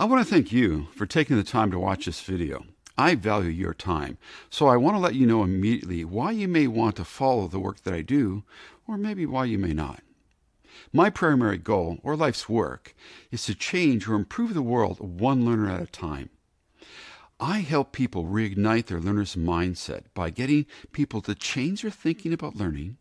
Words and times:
I 0.00 0.04
want 0.04 0.26
to 0.26 0.34
thank 0.34 0.50
you 0.50 0.86
for 0.96 1.04
taking 1.04 1.36
the 1.36 1.42
time 1.42 1.70
to 1.72 1.78
watch 1.78 2.06
this 2.06 2.22
video. 2.22 2.64
I 2.96 3.14
value 3.16 3.50
your 3.50 3.74
time, 3.74 4.16
so 4.48 4.66
I 4.66 4.78
want 4.78 4.96
to 4.96 4.98
let 4.98 5.14
you 5.14 5.26
know 5.26 5.42
immediately 5.42 6.06
why 6.06 6.30
you 6.30 6.48
may 6.48 6.66
want 6.68 6.96
to 6.96 7.04
follow 7.04 7.48
the 7.48 7.60
work 7.60 7.82
that 7.82 7.92
I 7.92 8.00
do, 8.00 8.42
or 8.88 8.96
maybe 8.96 9.26
why 9.26 9.44
you 9.44 9.58
may 9.58 9.74
not. 9.74 10.02
My 10.90 11.10
primary 11.10 11.58
goal, 11.58 11.98
or 12.02 12.16
life's 12.16 12.48
work, 12.48 12.94
is 13.30 13.44
to 13.44 13.54
change 13.54 14.08
or 14.08 14.14
improve 14.14 14.54
the 14.54 14.62
world 14.62 15.00
one 15.00 15.44
learner 15.44 15.70
at 15.70 15.82
a 15.82 15.86
time. 15.86 16.30
I 17.38 17.58
help 17.58 17.92
people 17.92 18.24
reignite 18.24 18.86
their 18.86 19.00
learner's 19.00 19.36
mindset 19.36 20.04
by 20.14 20.30
getting 20.30 20.64
people 20.92 21.20
to 21.20 21.34
change 21.34 21.82
their 21.82 21.90
thinking 21.90 22.32
about 22.32 22.56
learning, 22.56 22.96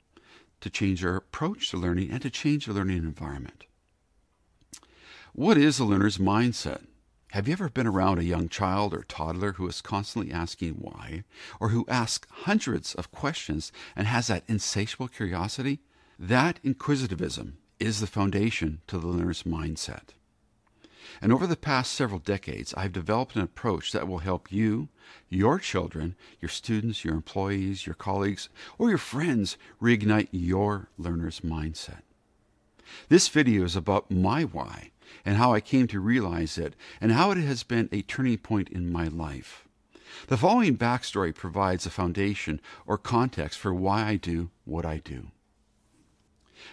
to 0.59 0.69
change 0.69 1.01
their 1.01 1.15
approach 1.15 1.71
to 1.71 1.77
learning, 1.77 2.11
and 2.11 2.21
to 2.23 2.29
change 2.29 2.65
their 2.65 2.75
learning 2.75 2.97
environment. 2.97 3.63
What 5.31 5.57
is 5.57 5.79
a 5.79 5.85
learner's 5.85 6.17
mindset? 6.17 6.81
Have 7.33 7.47
you 7.47 7.51
ever 7.51 7.69
been 7.69 7.85
around 7.85 8.17
a 8.17 8.23
young 8.23 8.49
child 8.49 8.91
or 8.91 9.03
toddler 9.03 9.53
who 9.53 9.67
is 9.67 9.81
constantly 9.81 10.33
asking 10.33 10.73
why, 10.79 11.25
or 11.59 11.69
who 11.69 11.85
asks 11.87 12.27
hundreds 12.31 12.95
of 12.95 13.11
questions 13.11 13.71
and 13.95 14.07
has 14.07 14.27
that 14.27 14.43
insatiable 14.47 15.07
curiosity? 15.07 15.79
That 16.17 16.59
inquisitivism 16.63 17.57
is 17.79 17.99
the 17.99 18.07
foundation 18.07 18.81
to 18.87 18.97
the 18.97 19.05
learner's 19.05 19.43
mindset. 19.43 20.15
And 21.21 21.31
over 21.31 21.45
the 21.45 21.55
past 21.55 21.93
several 21.93 22.17
decades, 22.17 22.73
I've 22.73 22.93
developed 22.93 23.35
an 23.35 23.43
approach 23.43 23.91
that 23.91 24.07
will 24.07 24.19
help 24.19 24.51
you, 24.51 24.89
your 25.29 25.59
children, 25.59 26.15
your 26.41 26.49
students, 26.49 27.05
your 27.05 27.13
employees, 27.13 27.85
your 27.85 27.93
colleagues, 27.93 28.49
or 28.79 28.89
your 28.89 28.97
friends 28.97 29.55
reignite 29.79 30.29
your 30.31 30.89
learner's 30.97 31.41
mindset. 31.41 32.01
This 33.07 33.27
video 33.27 33.65
is 33.65 33.75
about 33.75 34.09
my 34.09 34.45
why 34.45 34.89
and 35.25 35.37
how 35.37 35.53
I 35.53 35.61
came 35.61 35.87
to 35.87 35.99
realize 35.99 36.57
it 36.57 36.75
and 36.99 37.11
how 37.11 37.31
it 37.31 37.37
has 37.37 37.63
been 37.63 37.89
a 37.91 38.01
turning 38.01 38.37
point 38.37 38.69
in 38.69 38.91
my 38.91 39.07
life. 39.07 39.67
The 40.27 40.37
following 40.37 40.77
backstory 40.77 41.33
provides 41.33 41.85
a 41.85 41.89
foundation 41.89 42.59
or 42.85 42.97
context 42.97 43.59
for 43.59 43.73
why 43.73 44.05
I 44.05 44.15
do 44.15 44.49
what 44.65 44.85
I 44.85 44.97
do. 44.97 45.31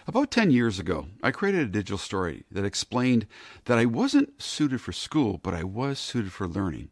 About 0.05 0.31
10 0.31 0.51
years 0.51 0.79
ago, 0.79 1.07
I 1.23 1.31
created 1.31 1.61
a 1.61 1.71
digital 1.71 1.97
story 1.97 2.43
that 2.51 2.65
explained 2.65 3.25
that 3.65 3.77
I 3.77 3.85
wasn't 3.85 4.41
suited 4.41 4.81
for 4.81 4.91
school, 4.91 5.39
but 5.41 5.53
I 5.53 5.63
was 5.63 5.99
suited 5.99 6.33
for 6.33 6.47
learning. 6.47 6.89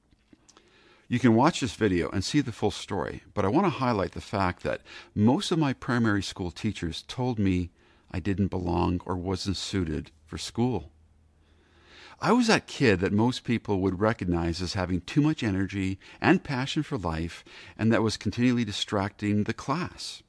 You 1.07 1.19
can 1.19 1.35
watch 1.35 1.59
this 1.59 1.75
video 1.75 2.09
and 2.09 2.23
see 2.23 2.41
the 2.41 2.51
full 2.51 2.71
story, 2.71 3.23
but 3.33 3.45
I 3.45 3.49
want 3.49 3.65
to 3.65 3.79
highlight 3.79 4.13
the 4.13 4.21
fact 4.21 4.63
that 4.63 4.81
most 5.13 5.51
of 5.51 5.59
my 5.59 5.73
primary 5.73 6.23
school 6.23 6.51
teachers 6.51 7.03
told 7.07 7.37
me 7.37 7.69
I 8.11 8.19
didn't 8.19 8.47
belong 8.47 9.01
or 9.05 9.15
wasn't 9.15 9.57
suited 9.57 10.11
for 10.25 10.37
school. 10.37 10.91
I 12.21 12.31
was 12.31 12.47
that 12.47 12.67
kid 12.67 13.01
that 13.01 13.11
most 13.11 13.43
people 13.43 13.81
would 13.81 13.99
recognize 13.99 14.61
as 14.61 14.73
having 14.73 15.01
too 15.01 15.21
much 15.21 15.43
energy 15.43 15.99
and 16.21 16.43
passion 16.43 16.81
for 16.81 16.97
life 16.97 17.43
and 17.77 17.91
that 17.91 18.01
was 18.01 18.17
continually 18.17 18.63
distracting 18.63 19.43
the 19.43 19.53
class. 19.53 20.23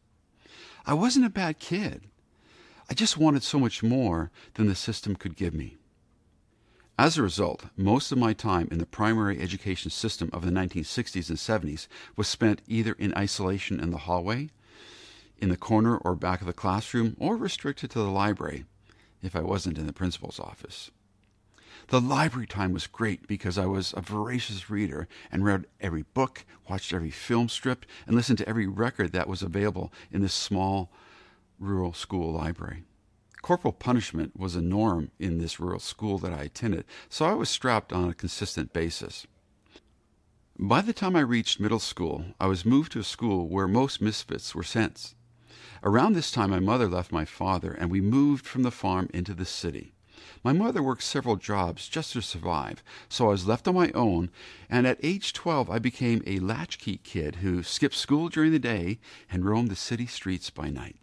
I 0.85 0.95
wasn't 0.95 1.27
a 1.27 1.31
bad 1.31 1.59
kid. 1.59 2.03
I 2.91 2.95
just 2.95 3.17
wanted 3.17 3.43
so 3.43 3.59
much 3.59 3.83
more 3.83 4.31
than 4.55 4.67
the 4.67 4.75
system 4.75 5.17
could 5.17 5.37
give 5.37 5.55
me. 5.55 5.77
As 6.99 7.19
a 7.19 7.23
result, 7.23 7.67
most 7.77 8.11
of 8.11 8.19
my 8.19 8.33
time 8.33 8.69
in 8.71 8.79
the 8.79 8.87
primary 8.87 9.41
education 9.41 9.91
system 9.91 10.31
of 10.33 10.45
the 10.45 10.51
1960s 10.51 11.29
and 11.29 11.39
70s 11.39 11.89
was 12.17 12.27
spent 12.27 12.63
either 12.67 12.93
in 12.93 13.15
isolation 13.15 13.81
in 13.81 13.91
the 13.91 13.99
hallway, 13.99 14.49
in 15.39 15.51
the 15.51 15.57
corner 15.59 15.99
or 15.99 16.15
back 16.15 16.41
of 16.41 16.47
the 16.47 16.53
classroom, 16.53 17.15
or 17.19 17.37
restricted 17.37 17.91
to 17.91 17.99
the 17.99 18.05
library 18.05 18.65
if 19.23 19.37
I 19.37 19.41
wasn't 19.41 19.79
in 19.79 19.87
the 19.87 19.93
principal's 19.93 20.41
office. 20.41 20.91
The 21.89 22.01
library 22.01 22.49
time 22.49 22.73
was 22.73 22.89
great 22.89 23.29
because 23.29 23.57
I 23.57 23.67
was 23.67 23.95
a 23.97 24.01
voracious 24.01 24.69
reader 24.69 25.07
and 25.31 25.45
read 25.45 25.67
every 25.81 26.03
book, 26.03 26.45
watched 26.69 26.93
every 26.93 27.11
film 27.11 27.49
strip, 27.49 27.87
and 28.07 28.17
listened 28.17 28.39
to 28.39 28.49
every 28.49 28.67
record 28.67 29.13
that 29.13 29.29
was 29.29 29.41
available 29.41 29.93
in 30.11 30.21
this 30.21 30.35
small 30.35 30.91
rural 31.61 31.93
school 31.93 32.33
library. 32.33 32.83
Corporal 33.41 33.73
punishment 33.73 34.37
was 34.37 34.57
a 34.57 34.61
norm 34.61 35.13
in 35.21 35.39
this 35.39 35.61
rural 35.61 35.79
school 35.79 36.19
that 36.19 36.33
I 36.33 36.43
attended, 36.43 36.85
so 37.09 37.25
I 37.25 37.35
was 37.35 37.49
strapped 37.49 37.93
on 37.93 38.09
a 38.09 38.15
consistent 38.15 38.73
basis. 38.73 39.25
By 40.59 40.81
the 40.81 40.93
time 40.93 41.15
I 41.15 41.21
reached 41.21 41.61
middle 41.61 41.79
school, 41.79 42.25
I 42.41 42.49
was 42.49 42.65
moved 42.65 42.91
to 42.93 42.99
a 42.99 43.05
school 43.05 43.47
where 43.47 43.69
most 43.69 44.01
misfits 44.01 44.57
were 44.57 44.65
sent. 44.65 45.15
Around 45.85 46.15
this 46.15 46.33
time, 46.33 46.51
my 46.51 46.59
mother 46.59 46.89
left 46.89 47.13
my 47.13 47.25
father, 47.25 47.71
and 47.71 47.93
we 47.93 48.01
moved 48.01 48.45
from 48.45 48.65
the 48.65 48.73
farm 48.73 49.09
into 49.15 49.35
the 49.35 49.45
city. 49.45 49.93
My 50.43 50.53
mother 50.53 50.83
worked 50.83 51.03
several 51.03 51.37
jobs 51.37 51.89
just 51.89 52.13
to 52.13 52.23
survive, 52.23 52.83
so 53.09 53.27
I 53.27 53.31
was 53.31 53.47
left 53.47 53.67
on 53.67 53.75
my 53.75 53.91
own, 53.93 54.31
and 54.71 54.87
at 54.87 55.01
age 55.03 55.33
12 55.33 55.69
I 55.71 55.79
became 55.79 56.23
a 56.27 56.39
latchkey 56.39 56.99
kid 56.99 57.37
who 57.37 57.63
skipped 57.63 57.95
school 57.95 58.29
during 58.29 58.53
the 58.53 58.59
day 58.59 58.99
and 59.31 59.45
roamed 59.45 59.71
the 59.71 59.77
city 59.77 60.07
streets 60.07 60.51
by 60.51 60.71
night. 60.71 60.97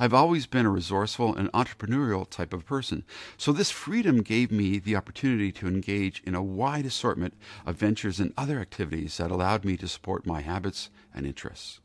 I've 0.00 0.14
always 0.14 0.46
been 0.46 0.66
a 0.66 0.70
resourceful 0.70 1.34
and 1.34 1.50
entrepreneurial 1.52 2.28
type 2.28 2.52
of 2.52 2.64
person, 2.64 3.04
so 3.36 3.52
this 3.52 3.70
freedom 3.70 4.22
gave 4.22 4.52
me 4.52 4.78
the 4.78 4.94
opportunity 4.94 5.50
to 5.52 5.66
engage 5.66 6.22
in 6.24 6.34
a 6.34 6.42
wide 6.42 6.86
assortment 6.86 7.34
of 7.66 7.76
ventures 7.76 8.20
and 8.20 8.32
other 8.36 8.60
activities 8.60 9.16
that 9.16 9.30
allowed 9.30 9.64
me 9.64 9.76
to 9.76 9.88
support 9.88 10.26
my 10.26 10.40
habits 10.40 10.90
and 11.14 11.26
interests. 11.26 11.80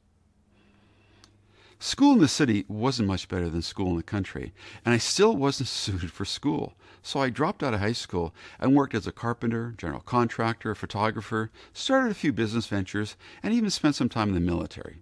School 1.86 2.14
in 2.14 2.20
the 2.20 2.30
city 2.30 2.64
wasn't 2.70 3.10
much 3.10 3.28
better 3.28 3.50
than 3.50 3.62
school 3.62 3.90
in 3.90 3.98
the 3.98 4.04
country, 4.04 4.54
and 4.86 4.94
I 4.94 4.98
still 4.98 5.36
wasn't 5.36 5.68
suited 5.84 6.14
for 6.14 6.24
school. 6.24 6.76
So 7.02 7.20
I 7.20 7.30
dropped 7.30 7.62
out 7.62 7.74
of 7.74 7.82
high 7.82 7.92
school 7.92 8.34
and 8.58 8.74
worked 8.74 8.96
as 8.96 9.06
a 9.06 9.12
carpenter, 9.12 9.74
general 9.78 10.00
contractor, 10.00 10.76
photographer, 10.76 11.52
started 11.74 12.10
a 12.10 12.14
few 12.14 12.32
business 12.32 12.68
ventures, 12.68 13.18
and 13.44 13.54
even 13.54 13.70
spent 13.70 13.96
some 13.96 14.08
time 14.08 14.30
in 14.30 14.34
the 14.34 14.40
military. 14.40 15.02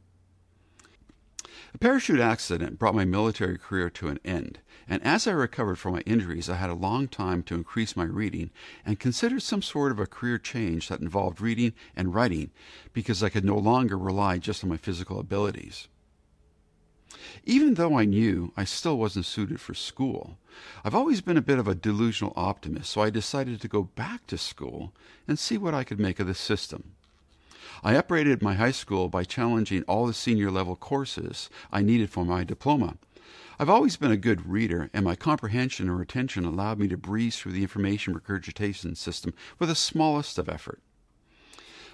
A 1.75 1.77
parachute 1.77 2.19
accident 2.19 2.79
brought 2.79 2.95
my 2.95 3.05
military 3.05 3.59
career 3.59 3.91
to 3.91 4.07
an 4.07 4.19
end, 4.25 4.57
and 4.89 5.03
as 5.03 5.27
I 5.27 5.33
recovered 5.33 5.77
from 5.77 5.93
my 5.93 6.01
injuries, 6.07 6.49
I 6.49 6.55
had 6.55 6.71
a 6.71 6.73
long 6.73 7.07
time 7.07 7.43
to 7.43 7.53
increase 7.53 7.95
my 7.95 8.05
reading 8.05 8.49
and 8.83 8.99
considered 8.99 9.43
some 9.43 9.61
sort 9.61 9.91
of 9.91 9.99
a 9.99 10.07
career 10.07 10.39
change 10.39 10.87
that 10.87 10.99
involved 10.99 11.41
reading 11.41 11.73
and 11.95 12.15
writing 12.15 12.49
because 12.91 13.21
I 13.21 13.29
could 13.29 13.45
no 13.45 13.59
longer 13.59 13.99
rely 13.99 14.39
just 14.39 14.63
on 14.63 14.71
my 14.71 14.77
physical 14.77 15.19
abilities. 15.19 15.87
Even 17.45 17.75
though 17.75 17.97
I 17.97 18.05
knew 18.05 18.51
I 18.55 18.63
still 18.63 18.97
wasn't 18.97 19.25
suited 19.25 19.59
for 19.59 19.73
school, 19.73 20.37
I've 20.83 20.95
always 20.95 21.21
been 21.21 21.37
a 21.37 21.41
bit 21.41 21.59
of 21.59 21.67
a 21.67 21.75
delusional 21.75 22.33
optimist, 22.35 22.91
so 22.91 23.01
I 23.01 23.09
decided 23.09 23.61
to 23.61 23.67
go 23.67 23.83
back 23.83 24.27
to 24.27 24.37
school 24.37 24.93
and 25.27 25.39
see 25.39 25.57
what 25.57 25.73
I 25.73 25.83
could 25.83 25.99
make 25.99 26.19
of 26.19 26.27
the 26.27 26.33
system. 26.33 26.91
I 27.83 27.93
upgraded 27.93 28.41
my 28.41 28.53
high 28.53 28.71
school 28.71 29.09
by 29.09 29.23
challenging 29.23 29.83
all 29.83 30.05
the 30.05 30.13
senior 30.13 30.51
level 30.51 30.75
courses 30.75 31.49
I 31.71 31.81
needed 31.81 32.09
for 32.09 32.25
my 32.25 32.43
diploma. 32.43 32.97
I've 33.59 33.69
always 33.69 33.95
been 33.95 34.11
a 34.11 34.17
good 34.17 34.49
reader, 34.49 34.89
and 34.93 35.05
my 35.05 35.15
comprehension 35.15 35.87
and 35.87 35.97
retention 35.97 36.45
allowed 36.45 36.79
me 36.79 36.87
to 36.87 36.97
breeze 36.97 37.37
through 37.37 37.53
the 37.53 37.61
information 37.61 38.13
regurgitation 38.13 38.95
system 38.95 39.33
with 39.59 39.69
the 39.69 39.75
smallest 39.75 40.37
of 40.37 40.49
effort. 40.49 40.79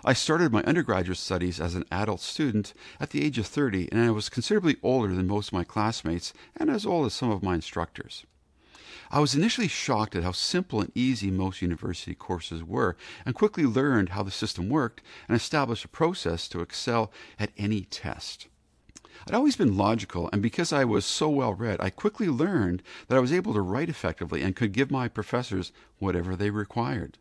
I 0.07 0.13
started 0.13 0.53
my 0.53 0.63
undergraduate 0.63 1.17
studies 1.17 1.59
as 1.59 1.75
an 1.75 1.83
adult 1.91 2.21
student 2.21 2.73
at 2.97 3.09
the 3.09 3.25
age 3.25 3.37
of 3.39 3.45
30, 3.45 3.91
and 3.91 3.99
I 3.99 4.09
was 4.11 4.29
considerably 4.29 4.77
older 4.81 5.13
than 5.13 5.27
most 5.27 5.49
of 5.49 5.53
my 5.53 5.65
classmates 5.65 6.31
and 6.55 6.69
as 6.69 6.85
old 6.85 7.07
as 7.07 7.13
some 7.13 7.29
of 7.29 7.43
my 7.43 7.55
instructors. 7.55 8.25
I 9.11 9.19
was 9.19 9.35
initially 9.35 9.67
shocked 9.67 10.15
at 10.15 10.23
how 10.23 10.31
simple 10.31 10.79
and 10.79 10.93
easy 10.95 11.29
most 11.29 11.61
university 11.61 12.15
courses 12.15 12.63
were, 12.63 12.95
and 13.25 13.35
quickly 13.35 13.65
learned 13.65 14.11
how 14.11 14.23
the 14.23 14.31
system 14.31 14.69
worked 14.69 15.01
and 15.27 15.35
established 15.35 15.83
a 15.83 15.89
process 15.89 16.47
to 16.47 16.61
excel 16.61 17.11
at 17.37 17.51
any 17.57 17.81
test. 17.81 18.47
I'd 19.27 19.33
always 19.33 19.57
been 19.57 19.75
logical, 19.75 20.29
and 20.31 20.41
because 20.41 20.71
I 20.71 20.85
was 20.85 21.05
so 21.05 21.27
well 21.27 21.53
read, 21.53 21.81
I 21.81 21.89
quickly 21.89 22.29
learned 22.29 22.81
that 23.09 23.17
I 23.17 23.21
was 23.21 23.33
able 23.33 23.53
to 23.53 23.59
write 23.59 23.89
effectively 23.89 24.41
and 24.41 24.55
could 24.55 24.71
give 24.71 24.89
my 24.89 25.09
professors 25.09 25.73
whatever 25.99 26.33
they 26.37 26.49
required. 26.49 27.17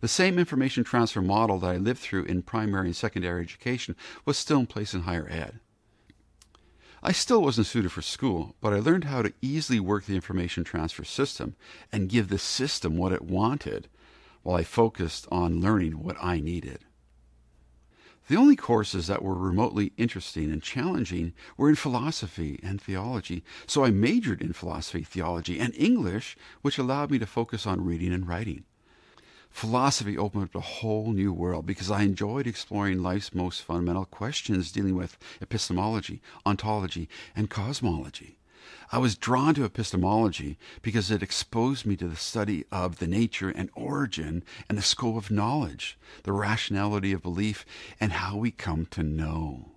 The 0.00 0.08
same 0.08 0.38
information 0.38 0.84
transfer 0.84 1.22
model 1.22 1.58
that 1.60 1.70
I 1.70 1.76
lived 1.76 2.00
through 2.00 2.24
in 2.24 2.42
primary 2.42 2.86
and 2.86 2.96
secondary 2.96 3.42
education 3.42 3.96
was 4.24 4.36
still 4.36 4.60
in 4.60 4.66
place 4.66 4.94
in 4.94 5.02
higher 5.02 5.28
ed. 5.28 5.60
I 7.02 7.12
still 7.12 7.42
wasn't 7.42 7.66
suited 7.66 7.92
for 7.92 8.02
school, 8.02 8.56
but 8.60 8.72
I 8.72 8.78
learned 8.78 9.04
how 9.04 9.22
to 9.22 9.32
easily 9.40 9.78
work 9.78 10.06
the 10.06 10.14
information 10.14 10.64
transfer 10.64 11.04
system 11.04 11.54
and 11.92 12.08
give 12.08 12.28
the 12.28 12.38
system 12.38 12.96
what 12.96 13.12
it 13.12 13.22
wanted 13.22 13.88
while 14.42 14.56
I 14.56 14.64
focused 14.64 15.26
on 15.30 15.60
learning 15.60 16.02
what 16.02 16.16
I 16.22 16.40
needed. 16.40 16.80
The 18.28 18.36
only 18.36 18.56
courses 18.56 19.06
that 19.06 19.22
were 19.22 19.34
remotely 19.34 19.92
interesting 19.96 20.50
and 20.50 20.60
challenging 20.60 21.32
were 21.56 21.68
in 21.68 21.76
philosophy 21.76 22.58
and 22.60 22.80
theology, 22.80 23.44
so 23.68 23.84
I 23.84 23.90
majored 23.90 24.42
in 24.42 24.52
philosophy, 24.52 25.04
theology, 25.04 25.60
and 25.60 25.72
English, 25.76 26.36
which 26.62 26.78
allowed 26.78 27.12
me 27.12 27.20
to 27.20 27.26
focus 27.26 27.68
on 27.68 27.84
reading 27.84 28.12
and 28.12 28.26
writing. 28.26 28.64
Philosophy 29.56 30.18
opened 30.18 30.44
up 30.44 30.54
a 30.54 30.60
whole 30.60 31.14
new 31.14 31.32
world 31.32 31.64
because 31.64 31.90
I 31.90 32.02
enjoyed 32.02 32.46
exploring 32.46 33.02
life's 33.02 33.34
most 33.34 33.62
fundamental 33.62 34.04
questions 34.04 34.70
dealing 34.70 34.94
with 34.94 35.16
epistemology, 35.40 36.20
ontology, 36.44 37.08
and 37.34 37.48
cosmology. 37.48 38.36
I 38.92 38.98
was 38.98 39.16
drawn 39.16 39.54
to 39.54 39.64
epistemology 39.64 40.58
because 40.82 41.10
it 41.10 41.22
exposed 41.22 41.86
me 41.86 41.96
to 41.96 42.06
the 42.06 42.16
study 42.16 42.66
of 42.70 42.98
the 42.98 43.06
nature 43.06 43.48
and 43.48 43.70
origin 43.74 44.44
and 44.68 44.76
the 44.76 44.82
scope 44.82 45.16
of 45.16 45.30
knowledge, 45.30 45.98
the 46.24 46.34
rationality 46.34 47.14
of 47.14 47.22
belief, 47.22 47.64
and 47.98 48.12
how 48.12 48.36
we 48.36 48.50
come 48.50 48.84
to 48.90 49.02
know. 49.02 49.70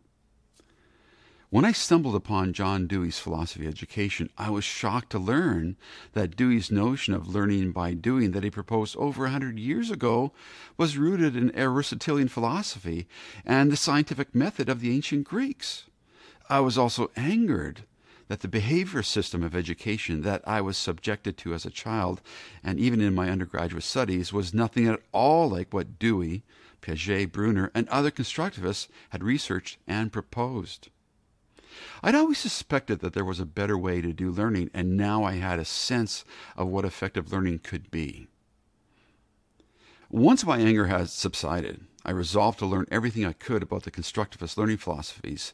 When 1.51 1.65
I 1.65 1.71
stumbled 1.71 2.13
upon 2.13 2.53
John 2.53 2.85
Dewey's 2.85 3.17
philosophy 3.17 3.65
of 3.65 3.71
education, 3.71 4.29
I 4.37 4.51
was 4.51 4.63
shocked 4.63 5.09
to 5.13 5.17
learn 5.17 5.77
that 6.13 6.35
Dewey's 6.35 6.69
notion 6.69 7.15
of 7.15 7.27
learning 7.27 7.71
by 7.71 7.95
doing 7.95 8.33
that 8.33 8.43
he 8.43 8.51
proposed 8.51 8.95
over 8.97 9.25
a 9.25 9.31
hundred 9.31 9.57
years 9.57 9.89
ago 9.89 10.31
was 10.77 10.95
rooted 10.95 11.35
in 11.35 11.51
Aristotelian 11.57 12.27
philosophy 12.27 13.07
and 13.47 13.71
the 13.71 13.77
scientific 13.77 14.35
method 14.35 14.69
of 14.69 14.79
the 14.79 14.95
ancient 14.95 15.23
Greeks. 15.23 15.85
I 16.51 16.59
was 16.59 16.77
also 16.77 17.09
angered 17.15 17.81
that 18.27 18.41
the 18.41 18.47
behavior 18.47 19.01
system 19.01 19.41
of 19.41 19.55
education 19.55 20.21
that 20.21 20.47
I 20.47 20.61
was 20.61 20.77
subjected 20.77 21.35
to 21.39 21.55
as 21.55 21.65
a 21.65 21.71
child 21.71 22.21
and 22.63 22.79
even 22.79 23.01
in 23.01 23.15
my 23.15 23.27
undergraduate 23.27 23.81
studies 23.81 24.31
was 24.31 24.53
nothing 24.53 24.87
at 24.87 25.01
all 25.11 25.49
like 25.49 25.73
what 25.73 25.97
Dewey, 25.97 26.43
Piaget, 26.83 27.31
Bruner, 27.31 27.71
and 27.73 27.89
other 27.89 28.11
constructivists 28.11 28.87
had 29.09 29.23
researched 29.23 29.79
and 29.87 30.13
proposed. 30.13 30.89
I'd 32.01 32.15
always 32.15 32.37
suspected 32.37 32.99
that 32.99 33.13
there 33.13 33.25
was 33.25 33.39
a 33.39 33.45
better 33.45 33.77
way 33.77 34.01
to 34.01 34.13
do 34.13 34.31
learning, 34.31 34.71
and 34.73 34.97
now 34.97 35.23
I 35.23 35.33
had 35.33 35.59
a 35.59 35.65
sense 35.65 36.25
of 36.55 36.67
what 36.67 36.85
effective 36.85 37.31
learning 37.31 37.59
could 37.59 37.91
be. 37.91 38.27
Once 40.09 40.45
my 40.45 40.57
anger 40.57 40.87
had 40.87 41.09
subsided, 41.09 41.85
I 42.03 42.11
resolved 42.11 42.59
to 42.59 42.65
learn 42.65 42.87
everything 42.89 43.25
I 43.25 43.33
could 43.33 43.61
about 43.61 43.83
the 43.83 43.91
constructivist 43.91 44.57
learning 44.57 44.77
philosophies 44.77 45.53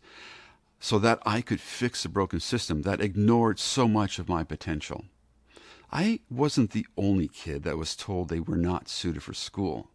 so 0.80 1.00
that 1.00 1.20
I 1.26 1.42
could 1.42 1.60
fix 1.60 2.04
the 2.04 2.10
broken 2.10 2.40
system 2.40 2.84
that 2.84 3.02
ignored 3.02 3.60
so 3.60 3.88
much 3.88 4.20
of 4.20 4.30
my 4.30 4.44
potential. 4.44 5.06
I 5.92 6.20
wasn't 6.30 6.72
the 6.72 6.86
only 6.98 7.28
kid 7.28 7.64
that 7.64 7.78
was 7.78 7.96
told 7.96 8.30
they 8.30 8.40
were 8.40 8.58
not 8.58 8.90
suited 8.90 9.24
for 9.24 9.34
school. 9.34 9.90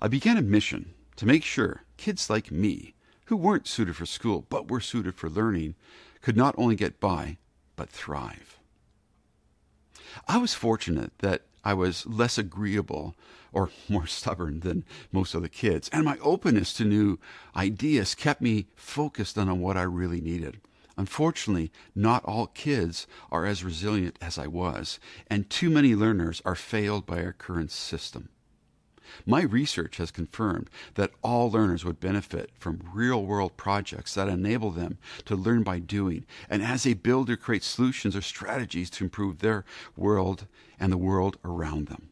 I 0.00 0.08
began 0.08 0.36
a 0.36 0.42
mission 0.42 0.94
to 1.16 1.26
make 1.26 1.42
sure 1.44 1.82
kids 1.96 2.30
like 2.30 2.50
me, 2.50 2.94
who 3.28 3.36
weren't 3.36 3.66
suited 3.66 3.94
for 3.94 4.06
school 4.06 4.46
but 4.48 4.70
were 4.70 4.80
suited 4.80 5.14
for 5.14 5.28
learning, 5.28 5.74
could 6.22 6.36
not 6.36 6.54
only 6.56 6.74
get 6.74 6.98
by, 6.98 7.36
but 7.76 7.90
thrive. 7.90 8.58
I 10.26 10.38
was 10.38 10.54
fortunate 10.54 11.12
that 11.18 11.42
I 11.62 11.74
was 11.74 12.06
less 12.06 12.38
agreeable 12.38 13.14
or 13.52 13.68
more 13.88 14.06
stubborn 14.06 14.60
than 14.60 14.84
most 15.12 15.34
of 15.34 15.42
the 15.42 15.50
kids, 15.50 15.90
and 15.92 16.06
my 16.06 16.16
openness 16.22 16.72
to 16.74 16.84
new 16.84 17.18
ideas 17.54 18.14
kept 18.14 18.40
me 18.40 18.68
focused 18.74 19.36
on 19.36 19.60
what 19.60 19.76
I 19.76 19.82
really 19.82 20.22
needed. 20.22 20.60
Unfortunately, 20.96 21.70
not 21.94 22.24
all 22.24 22.46
kids 22.46 23.06
are 23.30 23.44
as 23.44 23.62
resilient 23.62 24.18
as 24.22 24.38
I 24.38 24.46
was, 24.46 24.98
and 25.28 25.50
too 25.50 25.68
many 25.68 25.94
learners 25.94 26.40
are 26.46 26.54
failed 26.54 27.04
by 27.04 27.22
our 27.22 27.34
current 27.34 27.70
system. 27.70 28.30
My 29.26 29.42
research 29.42 29.96
has 29.96 30.10
confirmed 30.10 30.70
that 30.94 31.12
all 31.22 31.50
learners 31.50 31.84
would 31.84 32.00
benefit 32.00 32.50
from 32.58 32.88
real 32.92 33.24
world 33.24 33.56
projects 33.56 34.14
that 34.14 34.28
enable 34.28 34.70
them 34.70 34.98
to 35.24 35.36
learn 35.36 35.62
by 35.62 35.78
doing, 35.78 36.26
and 36.48 36.62
as 36.62 36.82
they 36.82 36.94
build 36.94 37.30
or 37.30 37.36
create 37.36 37.64
solutions 37.64 38.14
or 38.14 38.22
strategies 38.22 38.90
to 38.90 39.04
improve 39.04 39.38
their 39.38 39.64
world 39.96 40.46
and 40.78 40.92
the 40.92 40.98
world 40.98 41.38
around 41.44 41.88
them. 41.88 42.10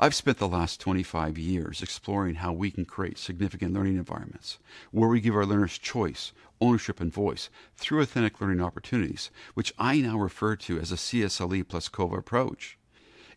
I've 0.00 0.14
spent 0.14 0.38
the 0.38 0.48
last 0.48 0.80
25 0.80 1.38
years 1.38 1.82
exploring 1.82 2.36
how 2.36 2.52
we 2.52 2.70
can 2.70 2.84
create 2.84 3.18
significant 3.18 3.74
learning 3.74 3.96
environments 3.96 4.58
where 4.92 5.08
we 5.08 5.20
give 5.20 5.34
our 5.34 5.46
learners 5.46 5.78
choice, 5.78 6.32
ownership, 6.60 7.00
and 7.00 7.12
voice 7.12 7.48
through 7.76 8.02
authentic 8.02 8.40
learning 8.40 8.60
opportunities, 8.60 9.30
which 9.54 9.72
I 9.78 10.00
now 10.00 10.18
refer 10.18 10.56
to 10.56 10.78
as 10.78 10.92
a 10.92 10.96
CSLE 10.96 11.66
plus 11.66 11.88
COVA 11.88 12.16
approach. 12.16 12.78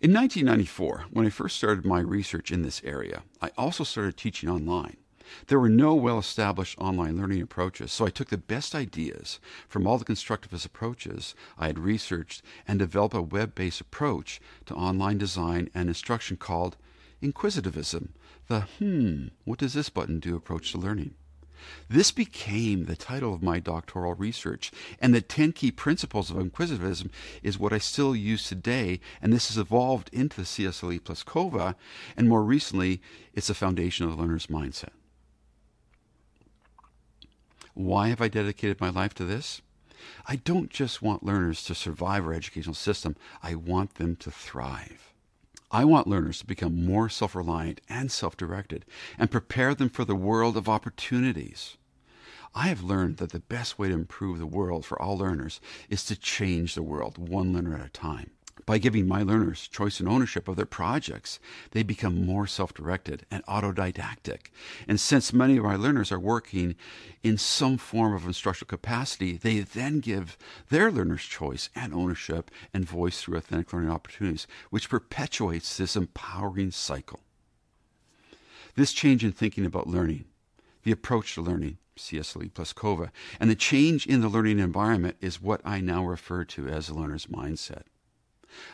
In 0.01 0.15
1994, 0.15 1.05
when 1.11 1.27
I 1.27 1.29
first 1.29 1.57
started 1.57 1.85
my 1.85 1.99
research 1.99 2.51
in 2.51 2.63
this 2.63 2.81
area, 2.83 3.21
I 3.39 3.51
also 3.55 3.83
started 3.83 4.17
teaching 4.17 4.49
online. 4.49 4.97
There 5.45 5.59
were 5.59 5.69
no 5.69 5.93
well 5.93 6.17
established 6.17 6.79
online 6.79 7.17
learning 7.17 7.43
approaches, 7.43 7.91
so 7.91 8.07
I 8.07 8.09
took 8.09 8.29
the 8.29 8.37
best 8.39 8.73
ideas 8.73 9.39
from 9.69 9.85
all 9.85 9.99
the 9.99 10.05
constructivist 10.05 10.65
approaches 10.65 11.35
I 11.55 11.67
had 11.67 11.77
researched 11.77 12.41
and 12.67 12.79
developed 12.79 13.13
a 13.13 13.21
web 13.21 13.53
based 13.53 13.79
approach 13.79 14.41
to 14.65 14.73
online 14.73 15.19
design 15.19 15.69
and 15.75 15.87
instruction 15.87 16.35
called 16.35 16.77
Inquisitivism, 17.21 18.13
the 18.47 18.61
hmm, 18.79 19.27
what 19.45 19.59
does 19.59 19.75
this 19.75 19.89
button 19.89 20.19
do 20.19 20.35
approach 20.35 20.71
to 20.71 20.79
learning. 20.79 21.13
This 21.89 22.11
became 22.11 22.85
the 22.85 22.95
title 22.95 23.33
of 23.33 23.43
my 23.43 23.59
doctoral 23.59 24.13
research, 24.13 24.71
and 24.99 25.13
the 25.13 25.21
10 25.21 25.53
key 25.53 25.71
principles 25.71 26.31
of 26.31 26.37
inquisitivism 26.37 27.09
is 27.43 27.59
what 27.59 27.73
I 27.73 27.77
still 27.77 28.15
use 28.15 28.47
today, 28.47 28.99
and 29.21 29.31
this 29.31 29.47
has 29.49 29.57
evolved 29.57 30.09
into 30.13 30.37
the 30.37 30.47
CSLE 30.47 31.03
plus 31.03 31.23
COVA, 31.23 31.75
and 32.15 32.29
more 32.29 32.43
recently, 32.43 33.01
it's 33.33 33.49
a 33.49 33.55
foundation 33.55 34.05
of 34.05 34.11
the 34.11 34.21
learner's 34.21 34.47
mindset. 34.47 34.89
Why 37.73 38.09
have 38.09 38.21
I 38.21 38.27
dedicated 38.27 38.81
my 38.81 38.89
life 38.89 39.13
to 39.15 39.25
this? 39.25 39.61
I 40.27 40.35
don't 40.37 40.69
just 40.69 41.01
want 41.01 41.23
learners 41.23 41.63
to 41.65 41.75
survive 41.75 42.25
our 42.25 42.33
educational 42.33 42.75
system, 42.75 43.15
I 43.43 43.55
want 43.55 43.95
them 43.95 44.15
to 44.17 44.31
thrive. 44.31 45.13
I 45.73 45.85
want 45.85 46.07
learners 46.07 46.39
to 46.39 46.45
become 46.45 46.85
more 46.85 47.07
self 47.07 47.33
reliant 47.33 47.79
and 47.87 48.11
self 48.11 48.35
directed 48.35 48.85
and 49.17 49.31
prepare 49.31 49.73
them 49.73 49.89
for 49.89 50.03
the 50.03 50.15
world 50.15 50.57
of 50.57 50.67
opportunities. 50.67 51.77
I 52.53 52.67
have 52.67 52.83
learned 52.83 53.17
that 53.17 53.31
the 53.31 53.39
best 53.39 53.79
way 53.79 53.87
to 53.87 53.93
improve 53.93 54.37
the 54.37 54.45
world 54.45 54.85
for 54.85 55.01
all 55.01 55.17
learners 55.17 55.61
is 55.89 56.03
to 56.05 56.19
change 56.19 56.75
the 56.75 56.83
world 56.83 57.17
one 57.17 57.53
learner 57.53 57.75
at 57.75 57.85
a 57.85 57.89
time. 57.89 58.31
By 58.65 58.77
giving 58.77 59.07
my 59.07 59.23
learners 59.23 59.67
choice 59.67 59.99
and 59.99 60.07
ownership 60.07 60.47
of 60.47 60.55
their 60.55 60.65
projects, 60.65 61.39
they 61.71 61.83
become 61.83 62.25
more 62.25 62.45
self 62.47 62.73
directed 62.73 63.25
and 63.31 63.45
autodidactic. 63.45 64.47
And 64.87 64.99
since 64.99 65.33
many 65.33 65.57
of 65.57 65.63
my 65.63 65.75
learners 65.75 66.11
are 66.11 66.19
working 66.19 66.75
in 67.23 67.37
some 67.37 67.77
form 67.77 68.13
of 68.13 68.25
instructional 68.25 68.69
capacity, 68.69 69.37
they 69.37 69.59
then 69.59 69.99
give 69.99 70.37
their 70.69 70.91
learners 70.91 71.23
choice 71.23 71.69
and 71.75 71.93
ownership 71.93 72.51
and 72.73 72.85
voice 72.85 73.21
through 73.21 73.37
authentic 73.37 73.73
learning 73.73 73.91
opportunities, 73.91 74.47
which 74.69 74.89
perpetuates 74.89 75.77
this 75.77 75.95
empowering 75.95 76.71
cycle. 76.71 77.21
This 78.75 78.93
change 78.93 79.23
in 79.23 79.31
thinking 79.31 79.65
about 79.65 79.87
learning, 79.87 80.25
the 80.83 80.91
approach 80.91 81.35
to 81.35 81.41
learning, 81.41 81.77
CSLE 81.97 82.53
plus 82.53 82.73
COVA, 82.73 83.11
and 83.39 83.49
the 83.49 83.55
change 83.55 84.07
in 84.07 84.21
the 84.21 84.29
learning 84.29 84.59
environment 84.59 85.17
is 85.19 85.41
what 85.41 85.61
I 85.65 85.81
now 85.81 86.05
refer 86.05 86.45
to 86.45 86.67
as 86.67 86.87
the 86.87 86.93
learner's 86.93 87.27
mindset. 87.27 87.83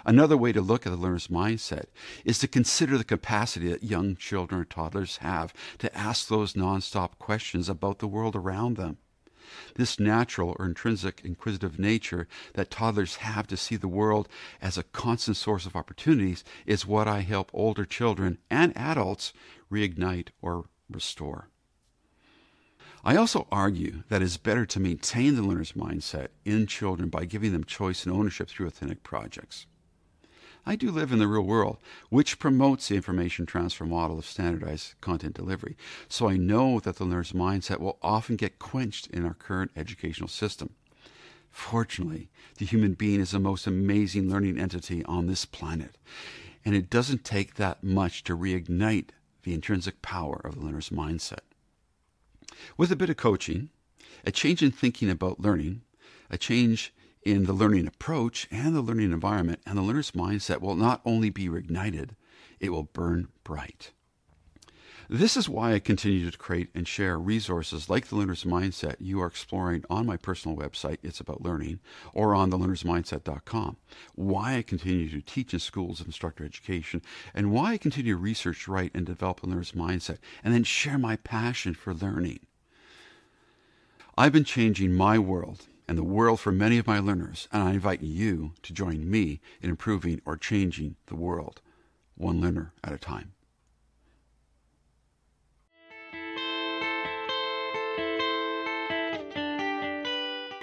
Another 0.06 0.38
way 0.38 0.52
to 0.52 0.62
look 0.62 0.86
at 0.86 0.92
the 0.92 0.98
learner's 0.98 1.28
mindset 1.28 1.86
is 2.26 2.40
to 2.40 2.48
consider 2.48 2.98
the 2.98 3.04
capacity 3.04 3.70
that 3.70 3.84
young 3.84 4.16
children 4.16 4.62
or 4.62 4.66
toddlers 4.66 5.18
have 5.18 5.54
to 5.80 5.96
ask 5.98 6.28
those 6.28 6.54
nonstop 6.54 7.18
questions 7.20 7.70
about 7.70 8.00
the 8.00 8.08
world 8.08 8.36
around 8.36 8.78
them. 8.78 8.98
This 9.76 10.00
natural 10.00 10.56
or 10.60 10.66
intrinsic 10.66 11.22
inquisitive 11.24 11.80
nature 11.80 12.28
that 12.54 12.70
toddlers 12.70 13.18
have 13.18 13.48
to 13.48 13.58
see 13.58 13.76
the 13.76 13.88
world 13.88 14.28
as 14.62 14.78
a 14.78 14.84
constant 14.84 15.38
source 15.38 15.66
of 15.66 15.76
opportunities 15.76 16.44
is 16.66 16.86
what 16.86 17.08
I 17.08 17.22
help 17.22 17.50
older 17.54 17.86
children 17.86 18.40
and 18.50 18.76
adults 18.76 19.34
reignite 19.72 20.30
or 20.42 20.66
restore. 20.90 21.50
I 23.04 23.16
also 23.16 23.48
argue 23.52 24.04
that 24.10 24.22
it's 24.22 24.38
better 24.38 24.66
to 24.66 24.80
maintain 24.80 25.36
the 25.36 25.44
learner's 25.44 25.74
mindset 25.74 26.30
in 26.46 26.68
children 26.68 27.10
by 27.10 27.26
giving 27.26 27.52
them 27.52 27.64
choice 27.64 28.06
and 28.06 28.14
ownership 28.14 28.50
through 28.50 28.68
authentic 28.68 29.04
projects. 29.04 29.66
I 30.66 30.76
do 30.76 30.92
live 30.92 31.14
in 31.14 31.20
the 31.20 31.30
real 31.30 31.44
world, 31.44 31.78
which 32.10 32.40
promotes 32.40 32.90
the 32.90 32.96
information 32.96 33.46
transfer 33.46 33.86
model 33.86 34.20
of 34.20 34.26
standardized 34.26 34.96
content 35.00 35.34
delivery, 35.34 35.78
so 36.10 36.28
I 36.28 36.36
know 36.36 36.82
that 36.82 36.98
the 36.98 37.06
learner's 37.06 37.32
mindset 37.32 37.80
will 37.80 37.98
often 38.02 38.36
get 38.36 38.60
quenched 38.60 39.08
in 39.08 39.24
our 39.24 39.34
current 39.34 39.72
educational 39.78 40.28
system. 40.28 40.72
Fortunately, 41.50 42.30
the 42.58 42.66
human 42.66 42.96
being 42.96 43.22
is 43.22 43.32
the 43.32 43.40
most 43.40 43.66
amazing 43.66 44.30
learning 44.30 44.60
entity 44.60 45.06
on 45.06 45.28
this 45.28 45.46
planet, 45.46 45.98
and 46.66 46.76
it 46.76 46.90
doesn't 46.90 47.24
take 47.24 47.56
that 47.56 47.82
much 47.82 48.26
to 48.26 48.36
reignite 48.36 49.12
the 49.44 49.54
intrinsic 49.54 50.02
power 50.02 50.42
of 50.44 50.56
the 50.56 50.62
learner's 50.62 50.90
mindset. 50.90 51.40
With 52.78 52.92
a 52.92 52.96
bit 52.96 53.10
of 53.10 53.18
coaching, 53.18 53.70
a 54.26 54.32
change 54.32 54.62
in 54.62 54.72
thinking 54.72 55.10
about 55.10 55.40
learning, 55.40 55.82
a 56.30 56.38
change 56.38 56.94
in 57.24 57.46
the 57.46 57.54
learning 57.54 57.88
approach 57.88 58.48
and 58.52 58.76
the 58.76 58.82
learning 58.82 59.12
environment, 59.12 59.62
and 59.66 59.78
the 59.78 59.82
learner's 59.82 60.12
mindset 60.12 60.62
will 60.62 60.76
not 60.76 61.02
only 61.06 61.30
be 61.30 61.50
reignited, 61.50 62.12
it 62.60 62.70
will 62.70 62.84
burn 62.84 63.28
bright. 63.44 63.92
This 65.10 65.38
is 65.38 65.48
why 65.48 65.72
I 65.72 65.80
continue 65.80 66.30
to 66.30 66.38
create 66.38 66.68
and 66.76 66.86
share 66.86 67.18
resources 67.18 67.90
like 67.90 68.08
the 68.08 68.18
Learner's 68.18 68.44
Mindset 68.44 68.98
you 69.00 69.22
are 69.22 69.28
exploring 69.28 69.86
on 69.90 70.06
my 70.06 70.18
personal 70.18 70.58
website, 70.58 70.98
It's 71.02 71.22
About 71.22 71.42
Learning, 71.42 71.80
or 72.14 72.36
on 72.36 72.52
thelearnersmindset.com. 72.52 73.78
Why 74.16 74.58
I 74.58 74.62
continue 74.64 75.10
to 75.10 75.22
teach 75.22 75.54
in 75.54 75.60
schools 75.62 76.02
of 76.02 76.08
instructor 76.08 76.44
education, 76.44 77.02
and 77.34 77.54
why 77.54 77.72
I 77.72 77.78
continue 77.78 78.16
to 78.16 78.20
research, 78.20 78.68
write, 78.68 78.92
and 78.94 79.06
develop 79.06 79.42
a 79.44 79.48
learner's 79.48 79.72
mindset, 79.72 80.18
and 80.44 80.54
then 80.54 80.66
share 80.66 80.98
my 80.98 81.16
passion 81.16 81.74
for 81.74 81.94
learning. 81.94 82.42
I've 84.18 84.34
been 84.34 84.44
changing 84.44 84.94
my 84.94 85.18
world 85.18 85.68
and 85.88 85.98
the 85.98 86.04
world 86.04 86.42
for 86.42 86.52
many 86.52 86.78
of 86.80 86.88
my 86.88 87.00
learners, 87.00 87.48
and 87.54 87.64
I 87.64 87.72
invite 87.72 88.02
you 88.02 88.52
to 88.62 88.74
join 88.74 89.10
me 89.10 89.40
in 89.62 89.70
improving 89.70 90.22
or 90.26 90.36
changing 90.36 90.98
the 91.06 91.16
world, 91.16 91.62
one 92.16 92.42
learner 92.42 92.74
at 92.84 92.92
a 92.92 92.98
time. 92.98 93.32